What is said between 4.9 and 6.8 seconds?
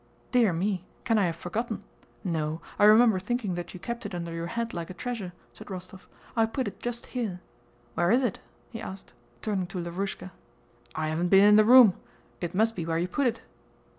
treasure," said Rostóv. "I put it